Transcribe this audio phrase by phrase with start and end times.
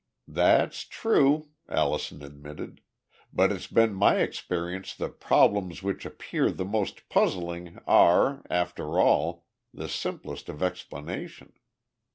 [0.27, 2.81] "That's true," Allison admitted,
[3.31, 9.45] "but it's been my experience that problems which appear the most puzzling are, after all,
[9.71, 11.53] the simplest of explanation.